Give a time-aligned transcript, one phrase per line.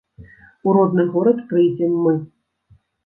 [0.71, 2.15] У родны горад прыйдзем мы.